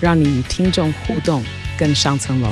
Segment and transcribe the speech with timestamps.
[0.00, 1.44] 让你与听众互动
[1.78, 2.48] 更上层楼。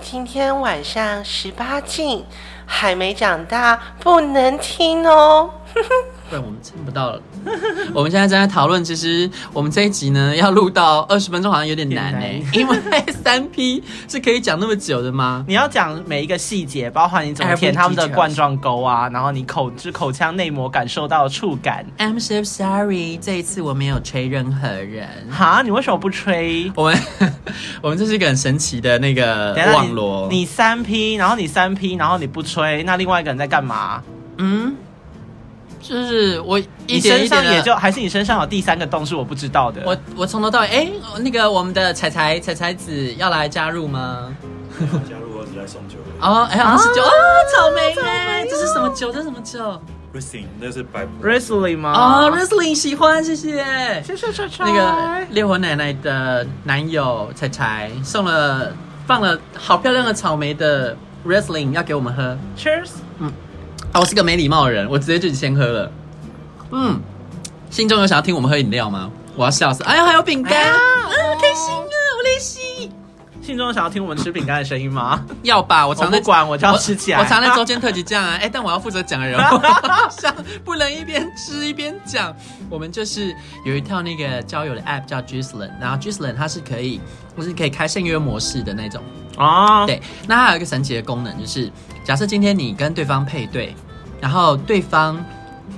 [0.00, 2.24] 今天晚上十八禁，
[2.66, 5.50] 还没长大不能听哦。
[6.32, 7.20] 不然我们撑不到了。
[7.92, 12.78] 我们现在正在讨论，其实我们这一集呢要录到二十分钟，好像有点难哎，因为
[13.22, 15.44] 三 P 是可以讲那么久的吗？
[15.46, 21.84] 你要讲每一个细节，包括你怎么舔他们的冠状沟啊，然后你口就口腔内膜感受到的触感。
[21.98, 25.06] I'm so sorry，这一次我没有吹任何人。
[25.30, 26.72] 哈，你为什么不吹？
[26.74, 26.98] 我们
[27.82, 30.28] 我们这是一个很神奇的那个网罗。
[30.30, 34.02] 你三 P，然后你三 P，然后你不吹，那另外一个人在干嘛？
[34.38, 34.74] 嗯。
[35.82, 39.82] 就是我一点一点，你身上也就还是你身上有第三个洞是我不知道的。
[39.84, 44.34] 我我从头到尾，哎、欸，那个我们的彩彩彩彩子要来加入吗？
[45.08, 45.96] 加入我只来送酒。
[46.20, 47.10] 哦，哎、欸，好像是酒啊，
[47.52, 49.12] 草莓耶，这是什么酒？
[49.12, 49.80] 这是什么酒
[50.14, 51.92] ？Riesling，那是白 Riesling 吗？
[51.92, 53.64] 哦，Riesling 喜欢，谢谢，
[54.06, 54.64] 谢谢彩彩。
[54.64, 58.72] 那个烈火奶奶的男友彩彩送了
[59.06, 60.96] 放了好漂亮的草莓的
[61.26, 63.11] Riesling 要给我们喝，Cheers，嗯。
[63.92, 65.92] 啊，我是个没礼貌的人，我直接就先喝了。
[66.70, 67.00] 嗯，
[67.70, 69.10] 心中有想要听我们喝饮料吗？
[69.36, 69.82] 我要笑死！
[69.84, 70.78] 哎呀，还有饼干，啊，
[71.40, 72.90] 开心啊，我练习。
[73.42, 75.24] 心中有想要听我们吃饼干的声音吗？
[75.42, 77.18] 要吧，我常在不管，我就要吃起来。
[77.18, 79.38] 我常在周间特辑这样啊，哎，但我要负责讲的人，
[80.10, 80.32] 像
[80.64, 82.34] 不能一边吃一边讲。
[82.70, 83.34] 我们就是
[83.64, 87.00] 有一套那个交友的 app 叫 Gislin，然后 Gislin 它是可以，
[87.36, 89.02] 就是可以开限约模式的那种
[89.36, 89.86] 啊。
[89.86, 91.70] 对，那还有一个神奇的功能，就是。
[92.04, 93.76] 假设今天你跟对方配对，
[94.20, 95.24] 然后对方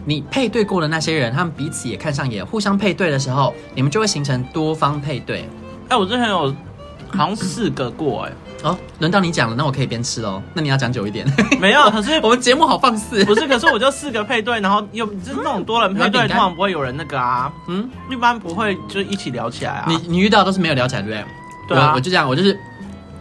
[0.07, 5.47] 你配对过的那些人，他们彼此也看上眼，互相配对的时候，你们就会形成多方配对。
[5.91, 6.49] 哎，我之前有
[7.13, 8.33] 好像四个过哎。
[8.63, 10.43] 哦，轮到你讲了，那我可以边吃哦。
[10.55, 11.31] 那你要讲久一点。
[11.61, 13.23] 没有，可是 我们节目好放肆。
[13.27, 17.53] 不是，可是我就四个配对，然后又就是那种多人配对， 通常不会有人那个啊。
[17.69, 19.85] 嗯，一般不会就一起聊起来啊。
[19.87, 21.25] 你你遇到都是没有聊起来，对不对？
[21.69, 21.93] 对啊。
[21.95, 22.59] 我就这样，我就是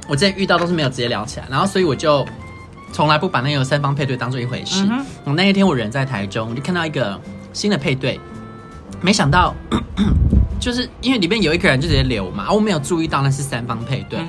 [0.08, 2.26] 我之前遇到都是没有直接聊起来，然后所以我就。
[2.96, 4.88] 从来不把那个三方配对当做一回事。
[5.26, 7.20] 那一天我人在台中，我就看到一个
[7.52, 8.20] 新的配对，
[9.02, 9.56] 没想到
[10.62, 14.20] 就是因为里面有一个人就直接留嘛，我没有注意到那是三方配对，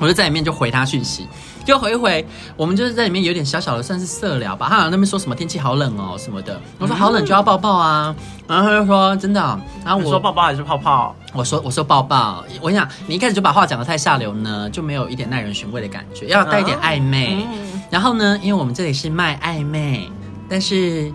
[0.00, 1.26] 我就在里面就回他讯息，
[1.64, 2.24] 就回一回，
[2.56, 4.68] 我们就是在里面有点小小的算是色聊吧。
[4.68, 8.14] 他好像那边说什么天气好冷哦什么的，我说好冷就要抱抱啊，
[8.46, 9.40] 然后他就说真的，
[9.84, 11.14] 然后我说抱抱还是泡泡？
[11.34, 17.46] 我说我说抱抱，我想你一开始就把话讲得太下流呢，就没有一点耐人寻味的感觉，要带一点暧昧。
[17.52, 20.12] 嗯然后呢，因为我们这里是卖暧昧，
[20.46, 21.10] 但是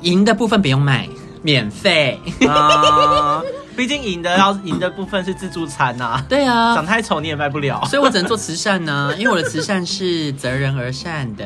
[0.00, 1.06] 赢的部分不用卖，
[1.42, 2.18] 免费。
[2.48, 3.42] 啊，
[3.76, 6.24] 毕竟赢的要赢的部分是自助餐呐、啊。
[6.28, 9.14] 对啊，长太丑你也卖不了，所以我只能做慈善呢、啊。
[9.18, 11.44] 因为我的慈善是择人而善的。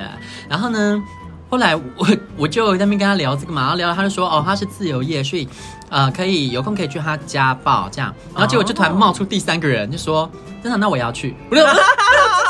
[0.48, 1.02] 然后呢，
[1.50, 2.06] 后来我
[2.36, 5.48] 我就在那边跟他聊这个嘛，然后聊，他就说哦，他是自由业，所以
[5.88, 8.14] 呃可以有空可以去他家报这样。
[8.34, 10.30] 然后结果就突然冒出第三个人，就说
[10.62, 11.34] 真的，那我也要去。
[11.48, 12.47] 不是怎么会有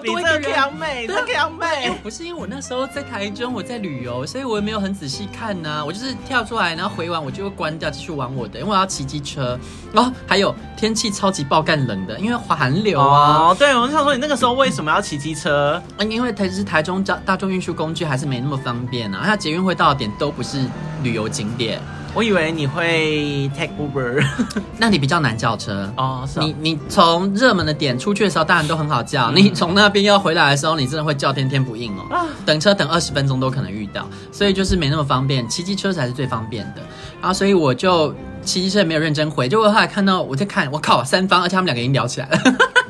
[0.00, 0.52] 多一个人？
[0.52, 1.90] 强美，这强美。
[2.02, 5.84] 不是因为我那时候在台中，我在旅游，所以我也没有很仔细看呐、啊。
[5.84, 8.58] 我就是跳出来，然后回完我就会关掉，继续玩我的。
[8.58, 9.58] 因为我要骑机车，
[9.94, 13.50] 哦，还有天气超级爆干冷的，因为寒流啊。
[13.50, 15.80] 哦，对，我就想说你那个时候为什么要骑机车？
[16.08, 19.22] 因为台是台中交大众运输工具还是没那么方便啊。
[19.24, 20.58] 它捷运会到的点都不是
[21.02, 21.80] 旅游景点。
[22.12, 24.24] 我以为你会 take Uber，
[24.76, 26.28] 那你比较难叫车哦。
[26.30, 29.30] 是哦，你你从热门的点出去的时候，当然都很好叫。
[29.30, 32.02] 嗯、你从那边要回来的时候，你真的会叫天天不应哦。
[32.10, 35.48] 啊、等车等二十分钟都可能遇到，所以就是没那么方便。
[35.48, 36.82] 骑机车才是最方便的。
[37.20, 42.38] 然后所以我就骑机车也没有认真回，就后来看到我在看，我靠，三方，而且他们两个已经聊起来了。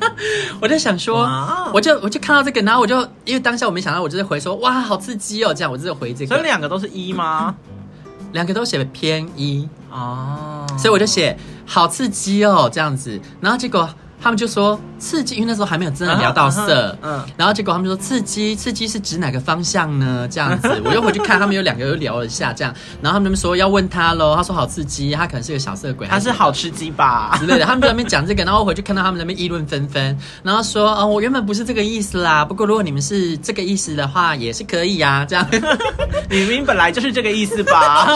[0.59, 1.29] 我就想说，
[1.73, 6.35] 我就我就看到这个，然后我就因为当下我没想到，我就是回说，哇，好刺激哦，这样我就是回这个。
[6.35, 7.53] 所以两个都是一吗？
[8.31, 9.67] 两个都写偏一。
[9.91, 13.89] 哦，所以我就写好刺激哦这样子，然后结果
[14.21, 20.27] 他们就说刺激，因为那时候还没有真的聊到色，嗯，嗯，然后结果他们就说刺激，刺激是指哪个方向呢？
[20.29, 27.35] 这样子，我又回去看，他们有两个又聊了一下，这样，然后他们说要问他喽，他说好刺激，他可能是个小色鬼，他是好吃鸡吧？
[27.39, 35.47] 之类的，他们在那边讲这个，然后我回去看到他们在那边议论纷纷，然后说哦，我原本不是这个意思啦，不过如果你们是这个意思的话，也是可以呀、啊，这样，
[36.29, 38.07] 你明明本来就是这个意思吧？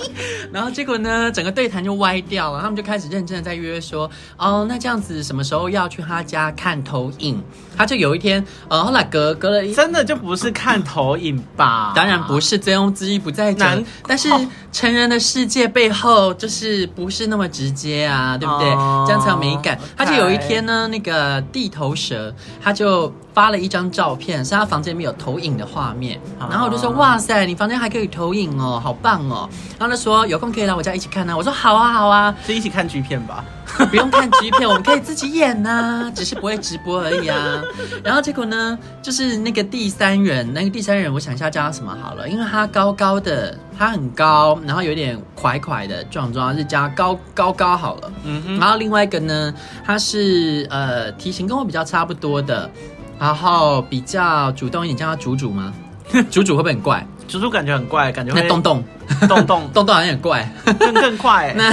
[0.52, 7.40] 然后结果呢，整个对谈就歪掉了，他们就开始认真的在约说，哦，那这样子什么时候要去他家看投影？
[7.76, 11.92] 他就有一天，呃，后来隔隔了一，真的就不是看投影吧？
[11.94, 13.64] 当然不是，醉翁之意不在酒。
[14.06, 14.30] 但是
[14.72, 18.68] 成人的世界背后就是不是那么直接啊，对不对？
[18.70, 19.78] 哦、这样才有美感。
[19.94, 29.46] 他就有一天呢，那个地头蛇他就发了一张照片，是他房间里面有投影的画面，然后我就说：“哇塞，你房间还可以投影哦，好棒哦！”
[29.78, 33.44] 然后他说：“有空可以来我家一起看啊。”我说：“好啊，好啊，就一起看 G 片吧？”
[33.90, 35.68] 不用看 G 片，我们可以自己演呐、
[36.06, 37.62] 啊， 只是不会直播而已啊。
[38.02, 48.12] 然后结果呢，就是那个第三人，那个第三人，我想一下叫他什么好了，因为他高高的，他很高，然后有点块块的壮壮，是叫高高高好了。
[48.24, 48.58] 嗯哼。
[48.58, 49.52] 然后另外一个呢，
[49.84, 52.70] 他是呃体型跟我比较差不多的，
[53.18, 55.72] 然后比较主动一点，叫他主主吗？
[56.30, 57.04] 主主会不会很怪？
[57.26, 58.84] 主主感觉很怪，感觉会那洞洞
[59.28, 60.48] 洞洞 洞洞好像很怪，
[60.78, 61.52] 更更快。
[61.58, 61.72] 那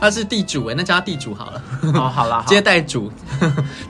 [0.00, 1.62] 他是地主哎，那叫他地主好了。
[1.94, 3.12] 哦，好了，接待主，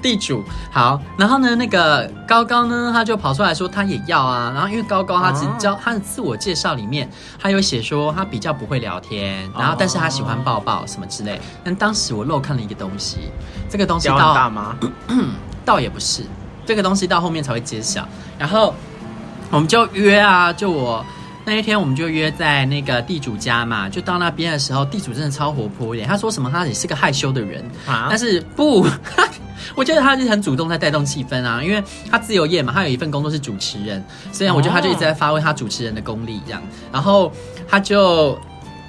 [0.03, 1.01] 地主好。
[1.17, 4.53] 然后呢，那个高高呢，他就跑出来说他也要啊。
[4.55, 7.09] 然后因为高高他只教他的自我介绍里面，
[7.41, 11.41] 他有写说他比较不会聊天，然后但是他喜欢抱抱什么之类。
[11.65, 13.31] 但当时我漏看了一个东西，
[13.71, 14.77] 这个东西到大吗？
[15.65, 16.23] 倒也不是，
[16.69, 18.07] 这个东西到后面才会揭晓。
[18.39, 18.75] 然后。
[19.51, 21.03] 我们就约啊，就我
[21.47, 23.89] 那一天，我们就约在那个地主家嘛。
[23.89, 26.07] 就到那边的时候，地主真的超活泼一点。
[26.07, 28.87] 他说什么，他也是个害羞的人啊，但是不，
[29.75, 36.63] 我觉得他是很主动在带动气氛啊，因为他自由业嘛，他有一份工作是主持人，所以我觉得他就一直在发挥他主持人的功力这样。
[36.93, 37.33] 然后
[37.67, 38.39] 他就。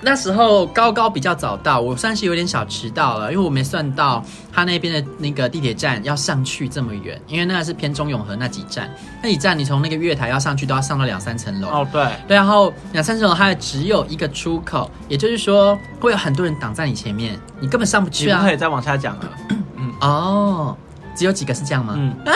[0.01, 8.89] 那时候高高比较早到，我算是有点小迟到了，因为我没算到他那边的那个地铁站要上去这么远，因为那个是偏中永和那几站，
[9.21, 11.67] 那几站你从那个月台要上去都要上到两三层楼。
[11.67, 18.39] 哦，对，对，然后两三层楼它只有一个出口，也就是说会有很多人挡在你前面，你根本上不去啊。
[18.39, 19.29] 你可以再往下讲了。
[19.75, 20.77] 嗯，哦，
[21.15, 21.95] 只有几个是这样吗？
[21.97, 22.31] 嗯啊，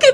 [0.00, 0.06] 可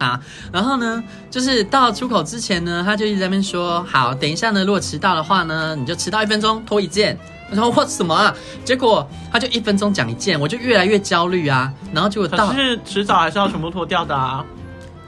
[0.00, 0.18] 啊，
[0.50, 7.16] 然后呢，就是到出口之前呢，他就一直在那边说：“好，等一下呢，如果迟到的话呢，你就迟到一分钟，脱一件。”
[7.50, 11.72] 我说：“我什么啊？”结果他就一分钟讲一件，我就越来越焦虑啊。
[11.92, 14.44] 然后结果到，可是迟早还是要全部脱掉的啊。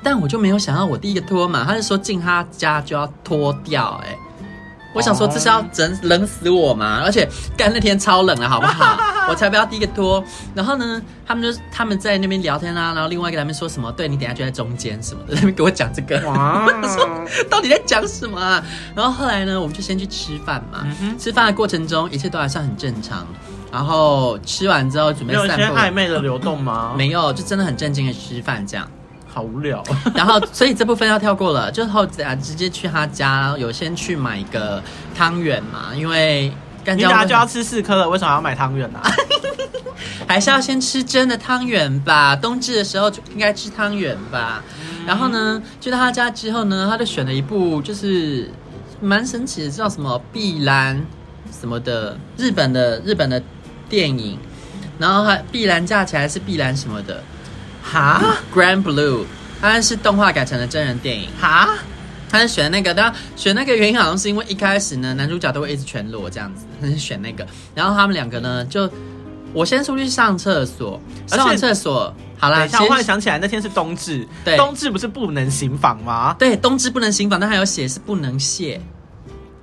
[0.03, 4.19] 但我就没有想到我第一个脱嘛，他是说进他家就要脱掉，欸，哎。
[4.95, 8.99] 我想说这是要整冷死我嘛，而且干那天超冷了，好不好？
[9.29, 10.23] 我才不要第一个脱。
[10.55, 13.91] 然后呢，他们就他们在那边聊天啊，然后另外一个他们说什么？
[13.93, 16.21] 对，你等下就在中间什么的，他们给我讲这个。
[16.29, 18.63] 哇， 说到底在讲什么啊？
[18.95, 20.87] 然后后来呢，我们就先去吃饭嘛。
[21.01, 23.27] 嗯、吃饭的过程中，一切都还算很正常。
[23.73, 25.53] 然后吃完之后准备散步。
[25.53, 26.93] 有些暧昧的流动吗？
[26.95, 28.87] 没有，就真的很正经的吃饭这样。
[29.33, 29.83] 好无聊，
[30.15, 34.83] 然后所以这部分要跳过了，就后啊直接去他家，有先去买一个
[35.15, 36.53] 汤圆嘛，因为
[36.85, 39.01] 人家就要吃四颗了，为什么要买汤圆呢？
[40.29, 44.63] 还是要先吃真的汤圆吧，冬至的时候就应该吃汤圆吧。
[44.81, 48.51] 嗯、然后呢，去到他家之后呢，他就选了一部就是
[49.01, 51.03] 蛮神奇的，叫什么碧蓝
[51.59, 53.43] 什么的日本的日本的
[53.89, 54.39] 电影，
[54.99, 57.23] 然后还碧蓝架起来是碧蓝什么的。
[57.83, 59.25] 哈，Grand Blue，
[59.61, 61.29] 它是动画改成了真人电影。
[61.41, 61.77] 哈，
[62.31, 67.47] 他是选那个，当然选那个原因好像是因为一开始呢，男主角都会一直全裸这样子，他是选那个。
[67.75, 68.91] 然后他们两个呢，就
[69.53, 72.67] 我先出去上厕所，上完厕所，好啦。
[72.81, 76.35] 我突然想起来，那天是冬至，对，冬至不是不能行房吗？
[76.39, 78.81] 对，冬至不能行房，但还有写是不能泄，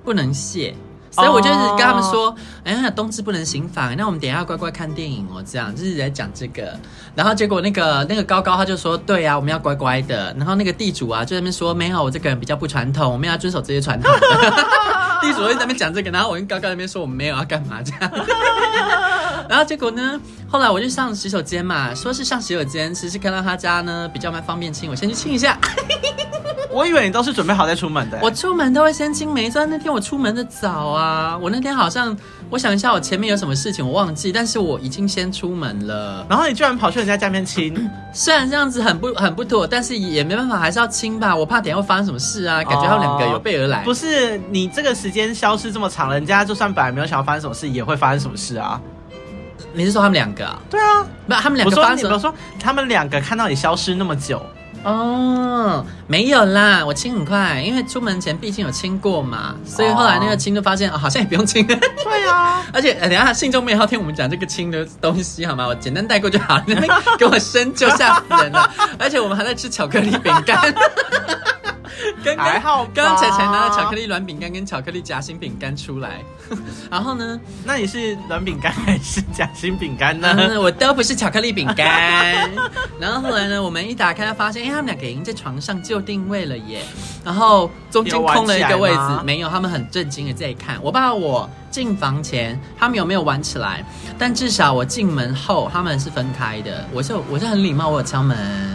[0.04, 0.74] 不能卸。
[1.10, 6.72] 所以我就是跟他们说，哎呀，冬至不能行房，那我们等一下要乖乖看电影哦，这样就是在讲这个。
[7.14, 10.32] 然后结果那个那个高高他就说，对呀、啊，我们要乖乖的。
[10.38, 14.10] 然后那个地主啊就在那边说，没有，我这个人比较不传统，我们要遵守这些传统。
[15.20, 18.10] 地主就在那边讲这个，然后我跟高高那边说，我们没有要干嘛这样。
[19.48, 25.58] 然后结果呢，后来我就上洗手间嘛，说是上洗手间，其实看到他家呢比较蛮方便亲，我先去亲一下。
[26.72, 28.18] 我以为你都是准备好再出门的。
[28.22, 29.66] 我出门都会先亲，没错。
[29.66, 32.16] 那天我出门的早啊，我那天好像，
[32.48, 36.24] 我想一下，我前面有什么事情我忘记，但是我已经先出门了。
[36.28, 41.34] 然后你居然跑去人家家里面亲， 虽然这样子很不很不妥，但是也没办法，还是要亲吧。
[41.34, 43.82] 我怕等下会发生什么事啊，感觉他们两个有备而来。
[43.82, 48.80] 不是你这个时间消失这么长，人家就算本来没有想要发生什么事，也会发生什么事啊。
[49.72, 50.46] 你是说他们两个？
[50.68, 51.98] 对啊，不，他们两个我发生。
[51.98, 54.42] 说你们说他们两个看到你消失那么久。
[54.82, 61.66] 哦，没有啦，我亲很快，因为出门前毕竟有亲过嘛，所以后来那个亲就发现，哦，哦，好像也不用亲。
[61.66, 65.66] 对啊， 而且等一下信中没有要听我们讲这个亲的东西好吗？
[65.66, 66.64] 我简单带过就好，了
[67.18, 68.70] 给我深究吓死人了。
[68.98, 70.74] 而且我们还在吃巧克力饼干。
[72.24, 76.22] 刚刚好，刚刚才才拿了巧克力软饼干跟巧克力夹心饼干出来，
[76.90, 77.38] 然后呢？
[77.64, 80.34] 那你是软饼干还是夹心饼干呢？
[80.38, 82.50] 嗯，我都不是巧克力饼干。
[82.98, 83.62] 然后后来呢？
[83.62, 86.82] 我们一打开，发现，哎，他们两个已经在床上就定位了耶。
[87.24, 90.76] 然后中间空了一个位置，没有，他们很震惊的在看。
[90.82, 93.84] 我不知道我进房前他们有没有玩起来，
[94.18, 96.84] 但至少我进门后他们是分开的。
[96.92, 98.69] 我是我是很礼貌，我有敲门。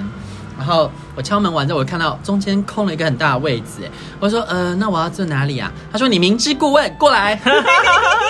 [0.58, 7.40] 然后我敲门完之后，我看到中间空了一个很大的位置，我说：“呃，那我要坐哪里啊？”他说：“你明知故问，过来。”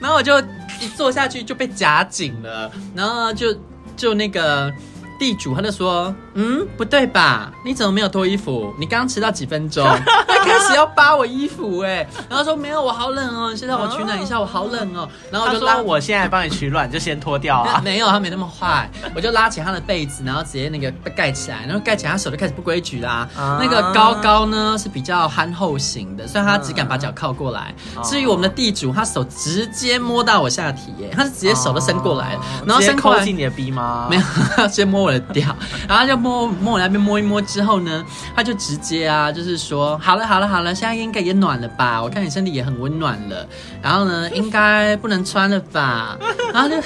[0.00, 0.38] 然后我就
[0.80, 3.54] 一坐下去就被夹紧了，然后就
[3.96, 4.72] 就那个。
[5.20, 7.50] 地主他就说：“嗯，不对吧？
[7.64, 8.72] 你怎么没有脱衣服？
[8.78, 9.84] 你刚刚迟到几分钟？
[10.28, 15.08] 他 开始要扒我衣服哎，然后说没有，我好冷哦，现在我取暖一下，我好冷哦。
[15.30, 17.80] 然后我就拉，我现在帮你取暖，就先脱掉啊。
[17.84, 23.28] 没有，他没那么坏，我就拉起他的被子，然后直接那个盖起来，然后盖起来，他手就开始不规矩啦。
[23.60, 27.74] 那个高高呢是比较憨厚型的，所以他只敢把脚靠过来。
[28.02, 34.06] 至于我们的地主，他手直接摸到我下体耶，他是直接手都伸过来，然后伸抠进你的逼吗？
[34.10, 34.22] 没有，
[34.68, 35.10] 先摸我。
[35.10, 35.56] 的屌，
[35.88, 38.04] 然后就摸摸我那边摸一摸之后呢，
[38.36, 42.02] 他就直接啊，就是说好了好了好了，现在应该也暖了吧？
[42.02, 43.46] 我看你身体也很温暖了，
[43.82, 46.16] 然后呢， 应该不能穿了吧？
[46.52, 46.76] 然后就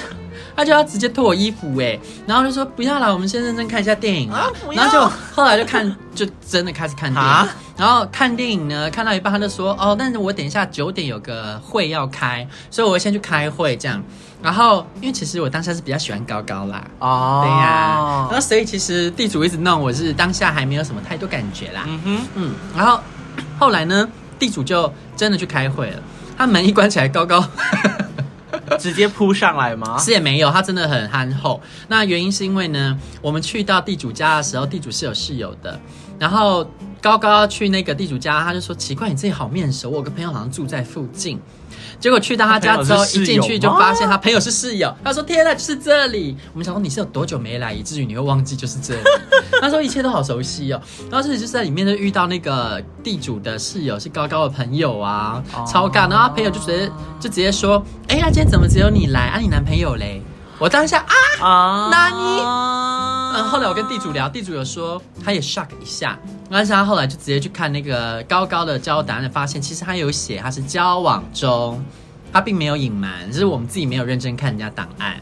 [0.55, 4.49] 他就要直接脱我衣服哎，然后就说不要了，我们先认真看一下电影啊。
[4.73, 7.29] 然后就后来就看，就真的开始看电影。
[7.29, 14.01] 啊、然后看电影呢，看到一半他就说哦，但是我等一下九点有个会要开，所以我会先去开会这样。
[14.43, 22.99] 然后，因为其实我当下是比较喜欢高高啦，哦，对呀、啊，然后所以其实地主一直弄我是当下还没有什么太多感觉啦，嗯哼，嗯，然后
[23.57, 25.99] 后来呢，地主就真的去开会了，
[26.37, 27.43] 他门一关起来，高高
[28.79, 29.97] 直接扑上来吗？
[29.99, 31.61] 是也没有，他真的很憨厚。
[31.87, 35.79] 那原因是因为呢，我们去到地主家的时候，地主是有室友的，
[36.19, 36.65] 然后
[37.05, 41.39] 高高去那个地主家，他就说奇怪，你这里好面熟，我有个朋友好像住在附近。
[41.99, 44.91] 结果去到他家之后，一进去就发现他朋友是室友。
[45.03, 49.01] 他说：“天哪，就是这里！”我们想说你是有多久没来，以至于你会忘记就是这里。
[49.61, 50.81] 他说一切都好熟悉哦。
[51.11, 56.09] 然后这里就是在里面就遇到那个地主的室友是高高的朋友啊，超尬。
[56.09, 56.87] 然后他朋友就直接
[57.19, 59.37] 就直接说：“哎呀，今天怎么只有你来啊？
[59.39, 60.23] 你男朋友嘞？”
[60.57, 61.05] 我当下
[61.39, 62.94] 啊，那你？
[63.35, 66.17] 嗯，后来我跟地主聊，地主有说他也 shock 一下。
[66.49, 71.83] 但是他后来就直接去看那个高高的交友答案，发现其实他有写他是交往中，
[72.31, 75.15] 他并没有隐瞒，只是我们自己没有认真看人家档案。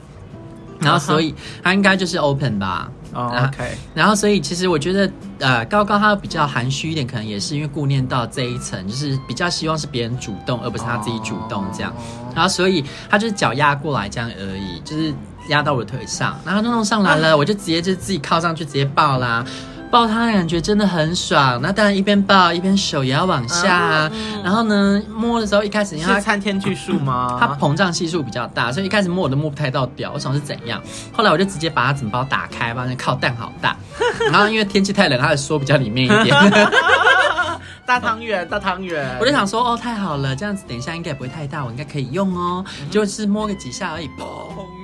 [0.79, 2.91] 然后所以他应该就是 open 吧。
[3.13, 3.77] 哦，OK。
[3.93, 11.93] 然后所以其实我觉得，呃，高高他比较含蓄一点，可能也是因为顾念到这一层，就是比较希望是别人主动，而不是他自己主动这样。
[12.35, 15.13] 然后所以他就是脚压过来这样而已，就是
[15.49, 19.45] 压到我的腿上，然后弄弄上来了，我就直接就自己靠上去，直接抱啦。
[19.91, 27.37] 抱他的感觉真的很爽，那当然一边抱一边手也要往下，啊嗯、然后呢摸的时候一开始因为参天巨树吗？
[27.39, 30.81] 它膨胀系数比较大，所以一开始摸我都摸不太到屌，我想是怎样？
[31.11, 33.77] 后来我就直接把它整包打开，发现靠蛋好大，
[34.31, 36.35] 然后因为天气太冷，它的缩比较里面一点。
[37.85, 44.23] 大汤圆，大汤圆，我就想说哦，太好了，这样子等一下应该也不会太大，我应该可以用哦，嗯、就是摸个几下而已，砰，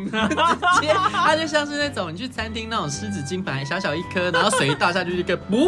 [0.10, 5.68] 直接它就像是那种你去餐厅那种湿纸巾，本来小小一颗，然后水一倒下去一个，不，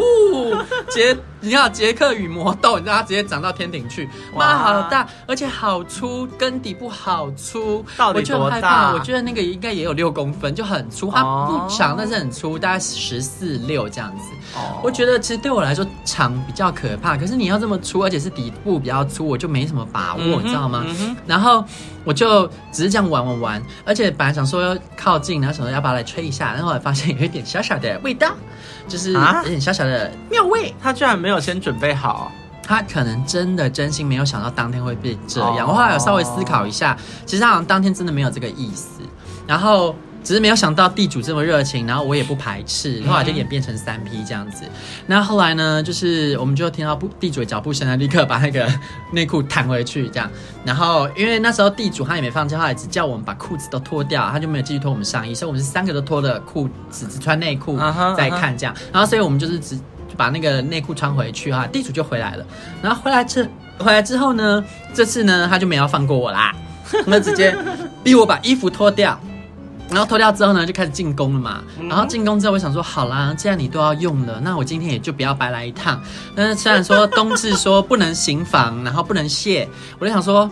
[0.90, 8.44] 杰，你看杰克与魔豆，你知道它直接长到天顶去，哇，好大，而且好粗，根底部好粗，到底多大？
[8.44, 14.24] 我就害怕，我觉得那个应该也有六公分，就很粗，它不长，但是很粗，大概十四六这样子。
[14.54, 17.16] 哦，我觉得其实对我来说长比较可怕。
[17.16, 20.84] 可是你要这么粗，而且是底部比较粗，我就没什么把握，你知道吗？
[21.26, 21.64] 然后
[22.04, 28.32] 我就只是这样玩玩玩，而且本来想说要靠近，然后想说要把它来吹一下，然后后来发现有一点小小的味道，
[28.88, 30.68] 就是有点小小的妙味。
[30.68, 32.30] 啊、他居然没有先准备好，
[32.62, 35.60] 他可能真的真心没有想到当天会变这样。
[35.60, 39.00] 哦、我后来有稍微思考一下，其实他好像当天真的没有这个意思，
[39.46, 39.94] 然后。
[40.24, 44.64] 只是没有想到地主这么热情，然后我也不排斥，后来就演变成三 P 这样子。
[45.06, 48.68] 那后来呢，就是我们就听到不地主的脚步声，立刻把那个
[49.12, 50.30] 内裤弹回去这样。
[50.64, 57.76] 然后因为那时候地主他也没放弃，后来只叫我们把裤子都脱掉，他就没有继续脱我们上衣，所以我们是三个都脱了裤子，只穿内裤
[58.16, 58.74] 在看这样。
[58.92, 62.46] 然后所以我们就是只就把那个内裤穿回去哈，地主就回来了。
[62.80, 63.42] 然后回来之
[63.78, 64.62] 回来之后呢，
[64.94, 66.54] 这次呢他就没有放过我啦，
[67.06, 67.56] 那直接
[68.04, 69.18] 逼我把衣服脱掉。
[69.92, 71.62] 然后脱掉之后呢，就开始进攻了嘛。
[71.88, 76.02] 然后进攻之后，我想说，好啦，既然你都要用了，那我今天也就不要白来一趟。
[76.34, 79.68] 但是虽然说冬至说不能行房，然后不能卸，
[79.98, 80.50] 我就想说。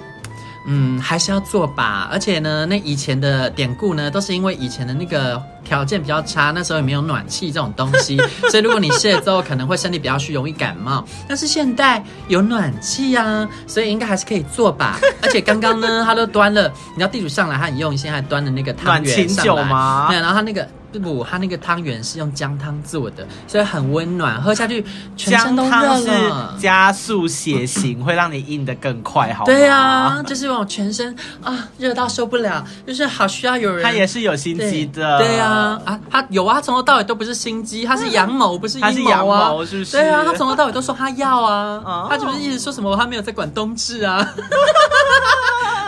[0.66, 2.08] 嗯，还是要做吧。
[2.12, 8.16] 而且呢，那以前的典故呢，都是因为以前的那个条件比较差，那时候也没有暖气这种东西，
[8.50, 11.04] 所以如果你卸了之后，可能会身体比较虚，容易感冒。
[11.28, 14.98] 但是现在有暖气啊，所以应该还是可以做吧。
[15.22, 19.52] 而且刚刚呢，他都端了，你知道地主上来，他很用心，还端了那个汤圆上来。
[19.54, 20.06] 暖酒吗？
[20.08, 20.66] 对，然后他那个。
[20.98, 24.84] 不，它那个汤圆是用姜汤做的，所以很温暖，喝下去
[25.16, 26.54] 全身都热了。
[26.56, 29.46] 是加速血型，会让你硬的更快，好吗？
[29.46, 33.84] 对啊，就是我全身啊热到受不了，就是好需要有人。
[33.84, 39.92] 他也是有心机的，对，对啊啊，他有啊，他从头到尾都不是心机，他是阳谋，不是阴谋啊，他是阳谋是不是？
[39.92, 44.26] 对啊，他从头到尾都说他要啊，哦、他就是一直说什么他没有在管冬至啊。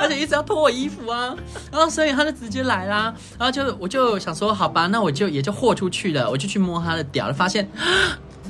[0.03, 1.35] 而且一直要脱我衣服啊，
[1.71, 7.71] 然后所以他就直接来啦，然后就我就想说，好吧，那我就也就豁出去了，我就去摸他的屌，发现。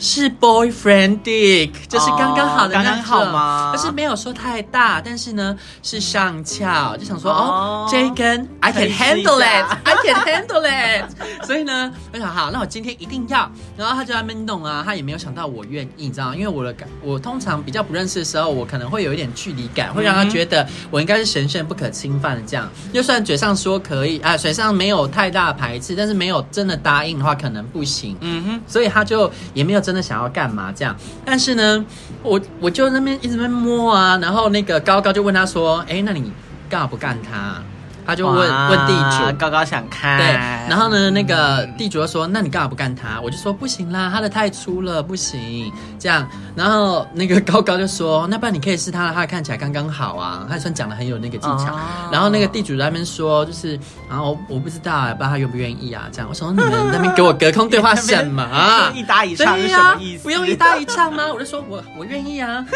[0.03, 3.71] 是 boyfriend dick，就是刚刚好的那种，刚刚好吗？
[3.73, 11.47] 但是没有说太大，但是呢是上翘，就想说哦，这一根 I can handle it，I can handle it。
[11.47, 13.49] 所以呢，我想好，那我今天一定要。
[13.77, 22.69] 然后他就在那边弄啊，他也没有想到我愿意，你知道，因为我的感，我通常比较不认识的时候，我可能会有一点距离感，会让他觉得我应该是神圣不可侵犯的这样。
[22.93, 28.17] 就算嘴上说可以啊，嘴上没有太大的排斥，但是没有真的答应的话，可能不行。
[28.21, 29.92] 嗯哼，所以他就也没有真。
[29.93, 30.97] 真的想要干嘛这样？
[31.23, 31.85] 但是呢，
[32.23, 36.33] 我我就那边一直在摸啊，然后那个高高就问他说：“哎，那你
[36.71, 37.63] 干不干他？”
[38.07, 40.19] 他就问问地主，高高想看。
[40.19, 40.27] 对，
[40.69, 51.79] 然后呢，那个地主就说：“那你干嘛不干他？”我就说：“不行啦，他的太粗了，不行。”这样，然后那个高高就说：“那不然你可以试他的，他看起来刚刚好啊。”他算讲的很有那个技巧。
[52.11, 53.79] 然后那个地主在那边说：“就是，
[54.09, 58.91] 然后我不知道啊，不知道他愿不愿意啊。”这样，我说：“你们那边给我隔空对话什么啊？
[58.97, 60.25] 一搭一唱是什么意思？
[60.25, 62.65] 不用一搭一唱吗？”我就说：“我我愿意啊。”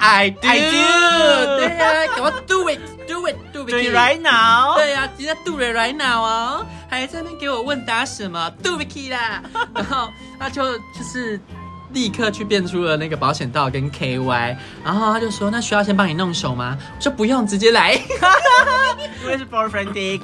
[0.00, 1.56] I do，, I do.
[1.58, 3.26] 对呀、啊，给我 do it，do
[3.72, 4.74] right now。
[4.76, 9.42] 对呀、啊，直接 do it right now 哦，还在那边给我问答什么，do it 啦。
[9.74, 11.40] 然后他就就是
[11.92, 17.98] 立刻去变出了那个保险套跟 KY，然后他就说：“那需要先帮你弄手吗？”我说：“不用，直接来。
[19.24, 20.22] ”我也是 boyfriend dick。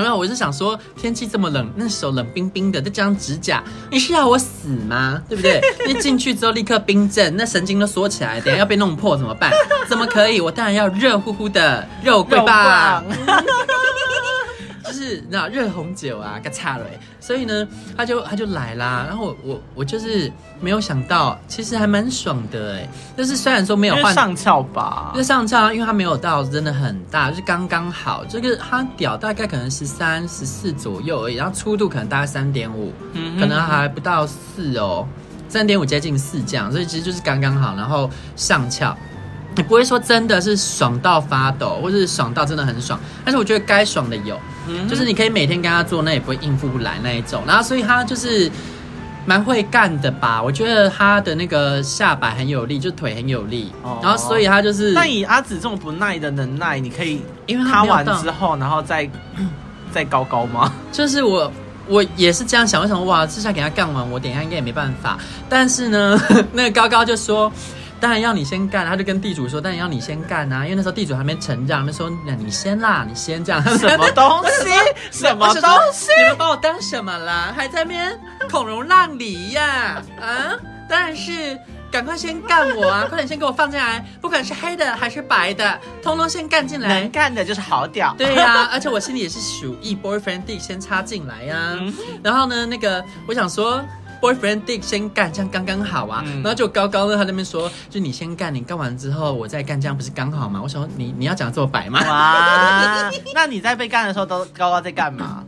[0.00, 5.22] 没有，我是想说，天气这么冷，那手冷冰冰的，再加上指甲，你是要我死吗？
[5.28, 5.60] 对不对？
[5.86, 9.52] 一进去之后立刻冰镇，那神经都缩起来，等下要被弄破怎么办？
[9.88, 10.40] 怎么可以？
[10.40, 13.04] 我当然要热乎乎的肉桂棒。
[14.84, 16.84] 就是那热红酒啊，嘎嚓了，
[17.20, 17.66] 所以呢，
[17.96, 19.04] 他就他就来啦。
[19.06, 22.88] 然后我我我就是没有想到，其实还蛮爽的哎。
[23.16, 28.24] 就是虽然说没有换上翘吧，就上翘，因为它没有到真的很大，就是刚刚好。
[28.28, 32.92] 这个它屌大概可能十三、十四左右而已，然后粗度可能大概三点五，
[33.38, 35.06] 可能还不到四哦，
[35.48, 37.74] 三点五接近四这样，所以其实就是刚刚好。
[37.76, 38.96] 然后上翘。
[39.56, 44.38] 你不会说真的是爽到发抖，或是爽到真的很爽，但是我觉得该爽的有，
[44.70, 47.42] 嗯、就是你可以每天跟他做，那也不会应付不来那一种。
[47.46, 48.50] 然后所以他就是
[49.26, 50.42] 蛮会干的吧？
[50.42, 53.72] 我觉得他的那个下摆很有力，就腿很有力。
[53.82, 59.08] 哦、然后所以他就是，那以阿紫这种不耐的能耐，你可以因为他完之后，然后再
[59.92, 60.72] 再高高吗？
[60.90, 61.52] 就是我
[61.86, 63.26] 我也是这样想，为什么哇？
[63.26, 65.18] 这下给他干完，我等一下应该也没办法。
[65.48, 66.18] 但是呢，
[66.52, 67.52] 那个高高就说。
[68.00, 74.70] 当然要你先干，他就跟地主说：“当然要你先干啊，因为那时候地主还没成长，那时候那你先啦，你先这样。”什么东西？
[75.12, 76.08] 什么东西？
[76.18, 77.52] 你们把我当什么啦？
[77.54, 78.18] 还在那边
[78.50, 80.02] 孔融让梨呀？
[80.18, 80.56] 啊，
[80.88, 81.58] 当然是
[81.90, 83.04] 赶快先干我啊！
[83.10, 87.00] 快点先给我放进来，不管是黑的还是白的，通通先干进来。
[87.00, 88.14] 能干的就是好屌。
[88.16, 91.76] 对呀、啊， 而且我心里也是属意 boyfriend dick 先插进来呀、啊。
[91.78, 93.84] 嗯、然后呢，那个我想说。
[94.20, 96.22] Boyfriend dick 先干，这样刚刚好啊。
[96.26, 100.60] 嗯、然后就高高呢他那边说，就你先干，你干完之后我再干，这样不是刚好吗？
[100.62, 102.00] 我说你你要讲这么白吗？
[102.06, 105.44] 哇，那你在被干的时候都高高在干嘛？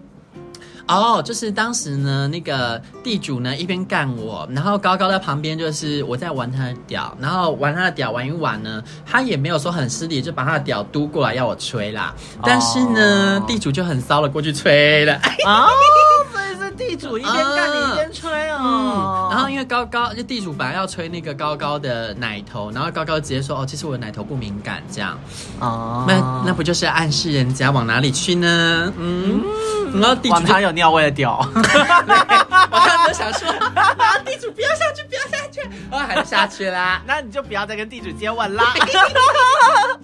[0.92, 12.14] 哦，oh, 就是当时呢，那个地主呢一边干我，然后高高在旁边，就是我在玩他的屌，然后玩他的屌玩一玩呢，他也没有说很失礼，就把他的屌嘟过来要我吹啦。
[12.42, 13.48] 但是呢，oh.
[13.48, 15.14] 地主就很骚了，过去吹了。
[15.46, 15.66] 哦。
[15.66, 15.70] Oh.
[16.74, 25.16] 地主一边干你一边吹哦、嗯，然后因为高高就地主本来要吹那个高高的奶头，然后高高直接说哦，其实我的奶头不敏感这样
[25.60, 28.90] 哦，那那不就是暗示人家往哪里去呢？
[28.96, 29.42] 嗯，
[29.94, 33.48] 然后地主他有尿味的屌， 我刚刚想说，
[34.24, 38.74] 地主不要下去，不要下去，我还是下去啦， 那你就不要再跟地主接吻啦，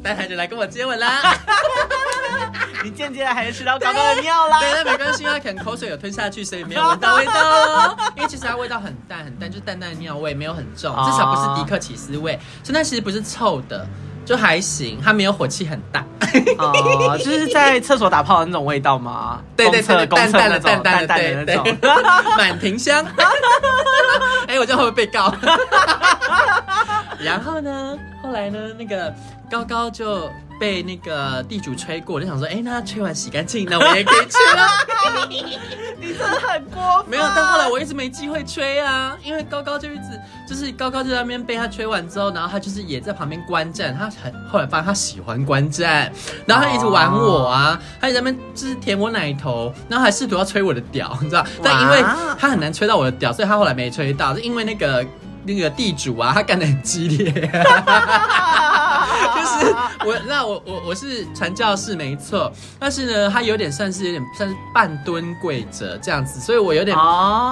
[0.03, 1.23] 但他就来跟我接吻啦。
[2.85, 4.61] 你间接还是吃到高高的尿啦。
[4.61, 7.97] 对，那没关系，因为可能口水有吞下去，所以没有闻到味道哦。
[8.15, 12.39] 因为其实它味道很淡很淡，就淡淡的尿味，没有很重，至少不是迪克起司味。
[12.63, 13.85] 所以它其实不是臭的，
[14.29, 16.05] 就还行，他没有火气很大。
[16.59, 19.41] 哦，就是在厕所打炮的那种味道吗？
[19.57, 21.65] 对对对，淡淡的淡淡的那种，
[22.37, 23.03] 满庭香。
[24.47, 25.33] 哎，我这样会不会被告？
[27.19, 29.11] 然后呢，后来呢，那个
[29.51, 30.31] 高高就。
[30.59, 34.67] 被那个地主吹过，我就想说，哎、欸，那他吹完洗干净，那我也可以吹了。
[36.01, 37.11] 你真的很过分。
[37.11, 46.11] 没有，但后来我一直没机会吹啊，因为高高就一直就是高高就在那边被他吹完之后，然后他就是也在旁边观战，他很后来发现他喜欢观战，
[46.47, 51.45] 然后他一直玩我啊，他在那边就是舔我奶头，然后还试图要吹我的屌，你知道？
[51.63, 52.03] 但因为
[52.39, 55.05] 他很难吹到我的屌，所以他后来没吹到，是因为那个
[55.45, 57.33] 那个地主啊，他干得很激烈。
[59.61, 59.75] 就是
[60.07, 66.97] 我，那我我我是传教士没错，但是呢，他有点算是有点算是半蹲跪着这样子，所以我有点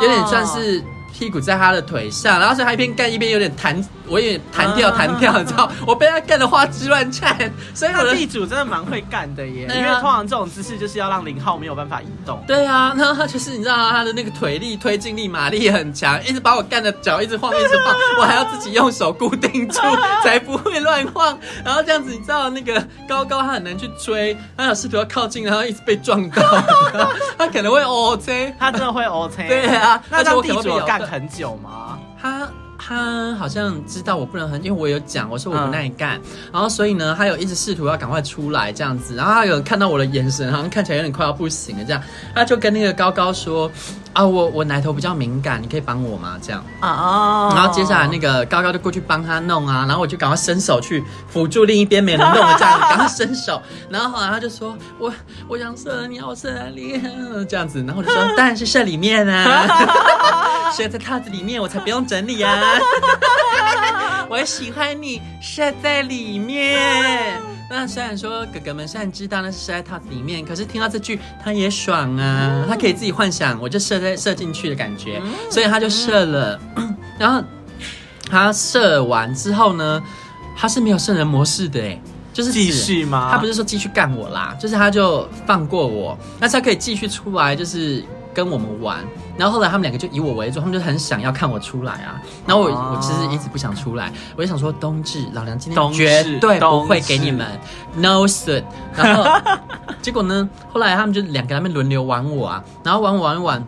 [0.02, 0.82] 有点算是。
[1.18, 7.36] 屁股在他的腿上，然后所以他一边干一边有点弹，我有点弹跳弹跳，你知道，我被他干的花枝乱颤。
[7.74, 12.42] 所以我的地主真的蛮会干的耶，因为通常这种姿势就是要让零号没有办法移动。
[12.46, 19.80] 对啊，然后他就是你知道他的那个腿力、推进力、马力很强，一直把我干的脚一直晃，一直晃，我还要自己用手固定住，
[20.22, 21.38] 才不会乱晃。
[21.64, 26.42] 然后这样子，你知道那个高高他很难去追，他有试图要靠近，然后一直被撞到，
[27.38, 29.48] 他可能会 O C，他真的会 O C。
[29.48, 31.00] 对啊，那让地主干。
[31.06, 31.98] 很久吗？
[32.20, 36.20] 他他好像知道我不能很，因为我有讲，我说我不耐干，
[36.52, 42.02] 然后所以呢，他有一直试图要赶快出来这样子，然后他有看到我的眼神，好像看起来有点快要不行了，这样，
[42.34, 43.70] 他就跟那个高高说。
[44.16, 46.38] 啊，我我奶头比较敏感，你可以帮我吗？
[46.40, 55.12] 这样啊，然后接下来那个高高就过去帮他弄啊，然后我就赶快伸手去辅助另一边没人弄的这样，赶快伸手， 然后后来他就说，我
[55.46, 56.98] 我想射你，要我射哪里？
[57.46, 62.58] 这样子，然后我就说，当然是射里面啊， 射在套子里面，我才不用整理啊，
[64.30, 67.55] 我喜欢你射在里面。
[67.68, 76.60] 那虽然说哥哥们虽然知道那是射在套子里面，可是听到这句他也爽啊，他可以自己幻想我就射在射进去的感觉，所以他就射了。
[77.18, 77.42] 然后
[78.30, 80.02] 他射完之后呢，
[80.56, 82.00] 他是没有圣人模式的诶，
[82.32, 83.30] 就是继续吗？
[83.32, 88.04] 他不是说继续干我啦，就是他就放过我，但是他可以继续出来，就是。
[88.36, 88.98] 跟我们玩，
[89.38, 92.20] 然后后来他们两个就以我为主，他们就很想要看我出来啊。
[92.46, 97.46] 然后我、哦、我其实一直不想出来，我就想说冬至老娘今天 绝对不会给你们
[97.94, 98.62] no shit。
[98.94, 99.24] 然后
[100.02, 103.66] 结果呢，后来他们就两个他们轮流玩我啊，然后玩我玩一玩，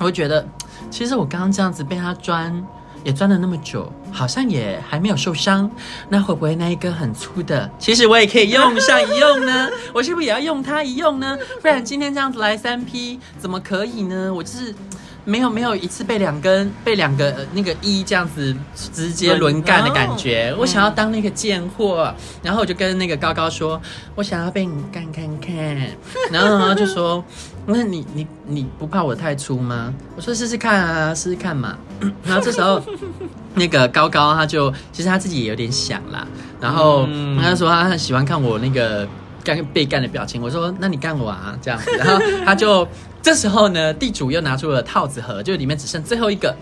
[0.00, 0.46] 我就觉得
[0.90, 2.62] 其实我刚刚这样子被他钻。
[3.04, 5.70] 也钻了那么久，好像也还没有受伤，
[6.08, 9.68] 那会不会那一根很粗的，其实我也可以用上一用呢？
[9.94, 11.38] 我是不是也要用它一用呢？
[11.60, 14.32] 不然今天这样子来三批，怎么可以呢？
[14.34, 14.74] 我就是。
[15.26, 23.80] 没有没有一次被两根被两个那个一这样子直接轮干的感觉，哦、我想要当那个贱货，然后我就跟那个高高说，
[24.14, 25.54] 我想要被你干看看，
[26.30, 27.24] 然后他就说，
[27.64, 29.94] 那你你你不怕我太粗吗？
[30.14, 31.78] 我说试试看啊，试试看嘛。
[32.22, 32.82] 然后这时候
[33.54, 36.26] 那个高高他就其实他自己也有点想啦，
[36.60, 37.08] 然后
[37.40, 39.08] 他就说他很喜欢看我那个
[39.42, 42.86] 干被干的表情，我说那你干我啊这样子，然后他就。
[43.24, 46.54] 这时候呢，地主又拿出了套子盒，就里面只剩最后一个，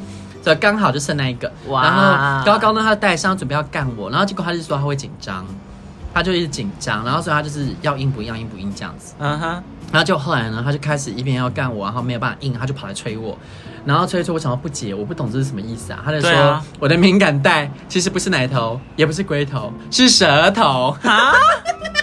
[0.45, 1.51] 所以刚好就剩那一个。
[1.67, 1.83] 哇！
[1.83, 5.45] 然后高高呢，他带伤准备要干我，然后结果他就说他会紧张，
[6.15, 9.15] 他就一直紧张，然后所以他就是要硬不硬，硬不硬这样子。
[9.19, 9.63] 嗯哼。
[9.91, 13.37] 然后就后来呢，他就开始一边要干我，然后没有办法硬，他就跑来催我，
[13.85, 16.01] 然后催催我，想要不解，我不懂这是什么意思啊？
[16.05, 20.97] 他就说、啊、我的敏感带其实不是奶头，也不是龟头，是舌头。
[21.03, 21.35] 哈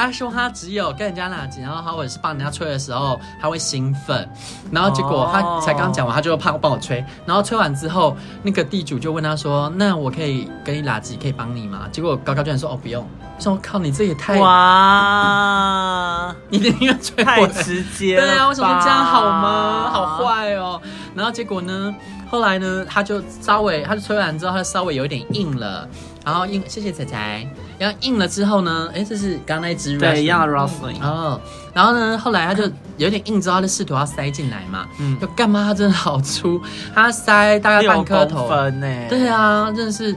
[0.00, 4.28] 他说他只有跟人家拉紧，然后他或者是帮人家吹的时候，他会兴奋，
[4.70, 14.38] 然后结果他才刚讲完，他就怕帮我吹，然后吹完之后，那个地主就问他说：“那我可以跟你拉紧，可以帮你吗？”结果高高居然说：“哦，不用。”我说：“我靠，你这也太……
[14.38, 19.90] 哇，你的音乐吹太直接了，对啊，为什么这样好吗？
[19.90, 20.80] 好坏哦。”
[21.14, 21.94] 然后结果呢，
[22.30, 25.88] 后来呢，他就稍微，他就吹完之后，他就稍微有一点硬了。
[26.24, 27.46] 然后硬，谢谢彩彩。
[27.80, 31.40] 然后硬了之后呢，哎，这是刚刚那一只对一样的 Rosling 哦。
[31.72, 34.86] 然后呢，后来他就有点硬之后，他就试图要塞进来嘛。
[34.98, 35.64] 嗯，就干嘛？
[35.64, 36.60] 他真的好粗，
[36.94, 38.46] 他塞大概半颗头。
[38.46, 38.86] 分呢？
[39.08, 40.14] 对啊，真的是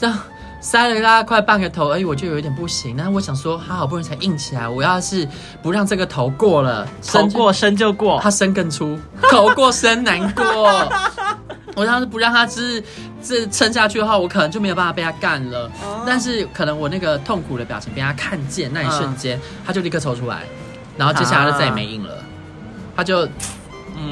[0.00, 0.16] 这样
[0.60, 2.94] 塞了大概快半个头，哎，我就有一点不行。
[2.96, 5.28] 那我想说，他好不容易才硬起来，我要是
[5.60, 8.96] 不让这个头过了，头过身就过，他身更粗，
[9.28, 10.70] 头过身难过。
[11.74, 12.82] 我要是不让他就是
[13.22, 15.70] 这撑下去的话，我可能就没有办法被他干了。
[16.06, 20.42] 但是可能我那个痛苦的表情被他看见，那一瞬间，他就立刻抽出来，
[20.96, 22.22] 然后接下来就再也没印了，
[22.96, 23.28] 他就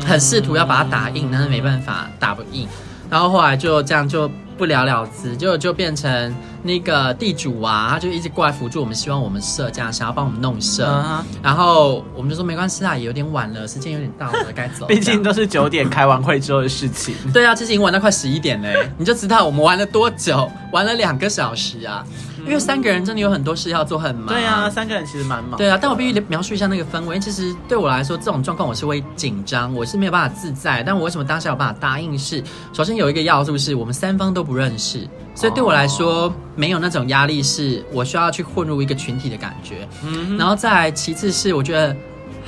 [0.07, 2.67] 很试图要把它打印，但是没办法打不印，
[3.11, 6.35] 然后后来就这样就不了了之，就就变成。
[6.63, 10.87] 那个地主啊，他就一直过来辅助我们，希望我们设这样，想要帮我们弄设。
[10.87, 11.23] Uh.
[11.43, 14.87] 然后我们就说没关系啦，也有点晚了，时间有点到了，该走。
[14.87, 17.15] 毕竟都是九点开完会之后的事情。
[17.33, 22.05] 对啊，其实已经玩到快十一点嘞，你就知道我们玩了多久，玩了两个小时啊。
[22.47, 24.27] 因为三个人真的有很多事要做，很忙。
[24.29, 25.57] 对啊，三个人其实蛮忙。
[25.57, 27.19] 对啊，但我必须描述一下那个氛围。
[27.19, 30.83] 其实对我来说，这种状况我是会紧张，我是没有办法自在。
[30.83, 32.43] 但我为什么当下有办法答应是？
[32.73, 39.89] 首先有一个要素是我们三方都不认识，所以对我来说没有那种压力，是我需要去混入一个群体的感觉。
[40.05, 41.95] 嗯，然后再来其次是我觉得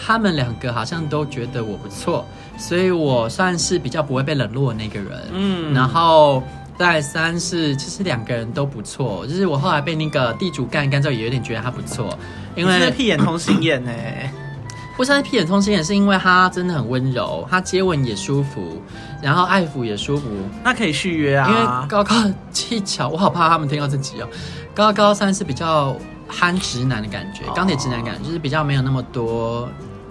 [0.05, 2.26] 他们两个好像都觉得我不错，
[2.57, 5.28] 所以我算是比较不会被冷落的那个人。
[5.33, 6.42] 嗯，然后。
[6.83, 9.25] 再三是，其实两个人都不错。
[9.25, 12.18] 就是我后来被那个地主干干之后，也有点觉得他不错，
[12.57, 13.92] 因为屁眼通心眼呢。
[14.97, 18.83] 不是屁眼通心眼，是因为他真的很温柔，他接吻也舒服，
[19.23, 20.29] 然后爱抚也舒服。
[20.64, 21.49] 那可以续约啊。
[21.49, 22.16] 因为高高
[22.51, 24.29] 技巧，我好怕他们听到这集哦。
[24.75, 29.68] 高高三是比较憨直男的感觉，钢铁直男感觉就是比较没有那么多，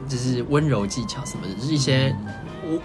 [0.07, 2.15] 就是温柔技巧什么的，就是一些。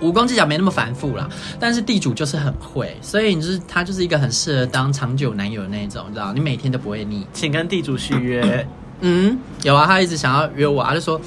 [0.00, 1.28] 武功技巧没那么繁复啦，
[1.60, 6.32] 但是地主就是很会，所以你就是他就是一个很适合当长久男友的那种，你知道？
[6.32, 7.26] 你每天都不会腻。
[7.32, 8.66] 请跟地主续约。
[9.00, 11.20] 嗯，有啊，他一直想要约我，他就说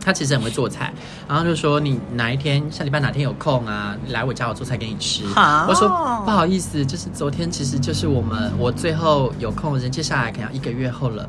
[0.00, 0.92] 他其实很会做菜，
[1.28, 5.26] 然后就说你哪一天下礼拜哪天有空啊，来我家我做菜给你吃。
[5.26, 5.88] 好我说
[6.24, 11.28] 不好意思，就是昨天其实就是我们我最后有空的人，接下来可能要一个月后了。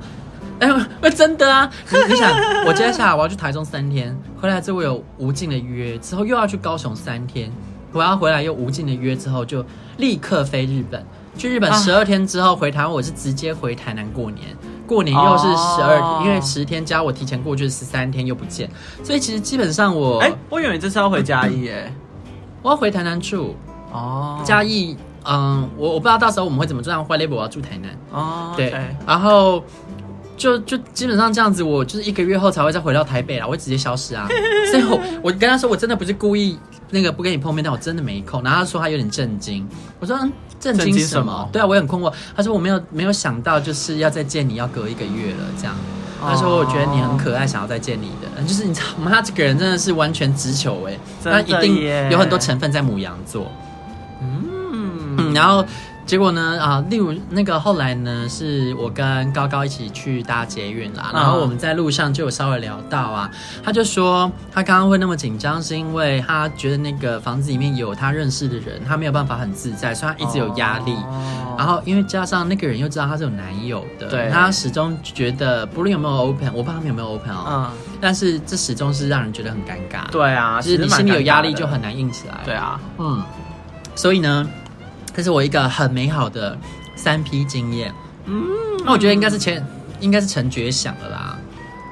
[0.60, 1.70] 哎，那真的啊！
[1.92, 2.32] 你你想，
[2.66, 7.52] 我接下来我要去台中三天，回来之后我有无尽的约，之后又要去高雄三天，
[7.92, 9.64] 我要回来又无尽的约，之后就
[9.98, 11.06] 立刻飞日本。
[11.38, 14.48] 去日本十二天之后回台湾，我是直接回台南过年，
[14.88, 18.68] 过年又是十二，哦、因为十天加我提前过去十三天又不见，
[19.04, 21.94] 所以其实基本上我，哎，我以为这次要回嘉义，哎，
[22.64, 23.56] 我要回台南住
[23.92, 28.86] 哦，嘉义，嗯，我我不知道到时候我们会怎么做，但坏 label 我要住台南哦，对，okay.
[29.06, 29.64] 然后。
[30.38, 34.28] 就就基本上这样子，我就是一个月后才会再回到台北啦，我会直接消失啊。
[34.72, 36.58] 所以我我跟他说，我真的不是故意
[36.92, 38.42] 那个不跟你碰面，但我真的没空。
[38.44, 39.68] 然后他说他有点震惊，
[40.00, 41.50] 我说嗯，震惊什么？
[41.52, 42.14] 对啊，我也很困惑。
[42.36, 45.76] 他说我没有没有想到就是要再见你要隔一个月了这样。
[46.22, 49.12] 他说我觉得你很可爱，想要再见你的，就是你知道吗？
[49.12, 53.52] 他这个人真的是完全直球哎，那一定有很多成分在母羊座。
[54.22, 55.66] 嗯，嗯，然后。
[56.08, 56.58] 结果呢？
[56.60, 63.30] 啊，例如那个后来呢，是我跟高高一起去搭捷运啦，然后我们在路上就有稍微聊到啊，
[63.62, 70.94] 他就说他刚刚会那么紧张，是因为他觉得那个房子里面有他认识的人，他没有办法很自在，所以他一直有压力。
[70.94, 80.10] 哦、然后因为加上那个人又知道他是有男友的，对，他始终觉得不论有没有 open，我不知道他们有没有 open 哦，嗯，但是这始终是让人觉得很尴尬。
[80.10, 82.40] 对啊，就是你心里有压力就很难硬起来。
[82.46, 83.22] 对啊，嗯，
[83.94, 84.50] 所以呢。
[85.18, 86.56] 这是我一个很美好的
[86.96, 87.92] 三 P 经验，
[88.26, 88.46] 嗯，
[88.86, 89.66] 那我觉得应该是前，
[90.00, 91.40] 应该是陈觉想了啦，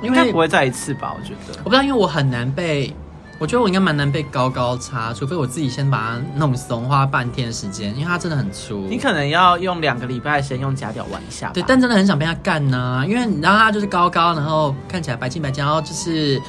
[0.03, 1.11] 应该不会再一次吧？
[1.19, 2.93] 我觉得，我不知道，因为我很难被，
[3.39, 16.39] 我觉得我应该蛮难被高高插，除非我自己先把它弄松，花半天的时间，因为它真的很粗，你可能要用两个礼拜先用假屌玩一下，对，但真的很想被他干呢、啊，因为你知道他就是高高，然后看起来白净白净，然后就是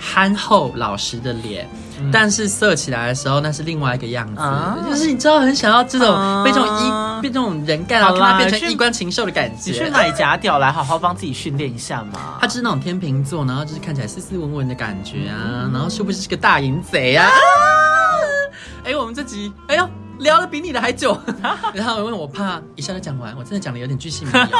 [0.00, 1.68] 憨厚老实的脸。
[2.10, 9.70] 但是色起来的时候，那是另外一个样子，啊、就是你知道，很想要这种被这种衣、啊、被这种人干，然后看他变成衣冠禽兽的感觉。
[9.70, 12.38] 你去买假屌来好好帮自己训练一下嘛。
[12.40, 15.36] 他就是那种天秤座，然后就是看起来斯斯文文的感觉啊，
[15.66, 17.28] 嗯、然后是不是是个大淫贼啊？
[18.84, 19.86] 哎、啊欸，我们这集，哎呦。
[20.20, 21.18] 聊得比你的还久，
[21.74, 24.52] 然后我问我怕一下就讲完，我真的讲的有点巨细靡遗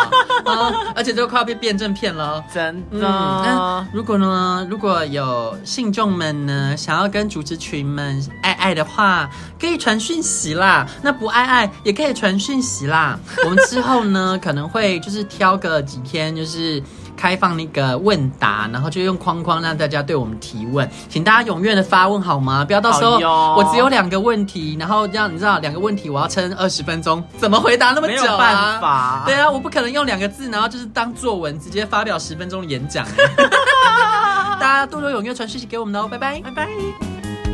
[0.49, 3.87] 啊， 而且都快要被辩证骗了，真的。
[3.93, 10.87] 如果呢，如果有信众们呢想要跟主持群们爱爱的话，可以传讯息啦。
[11.03, 13.19] 那不爱爱也可以传讯息啦。
[13.45, 16.83] 我们之后呢可能会就是挑个几天，就是。
[17.17, 22.65] 开放那个问答，然后就用框框让大家对我们提问，请大家踊跃的发问好吗？
[22.65, 23.19] 不要到时候
[23.57, 28.21] 我只有两个问题，然后让你知道两个问题我要撑二十分钟，怎么回答那么久啊？
[28.21, 29.23] 没有办法。
[29.27, 33.07] 对啊，我不可能用两个字，然后就是当作文直接发表十分钟的演讲。
[34.61, 37.10] 大家多多踊跃传讯息给我们哦，拜拜，拜拜。